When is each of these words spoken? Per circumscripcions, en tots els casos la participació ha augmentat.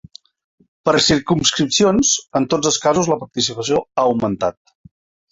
Per 0.87 0.93
circumscripcions, 1.07 2.13
en 2.39 2.47
tots 2.53 2.69
els 2.69 2.79
casos 2.85 3.09
la 3.11 3.17
participació 3.25 3.83
ha 3.83 4.07
augmentat. 4.13 4.59